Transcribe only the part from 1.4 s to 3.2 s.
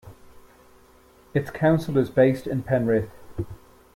council is based in Penrith.